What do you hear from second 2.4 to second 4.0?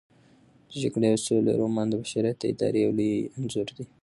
د ارادې یو انځور دی.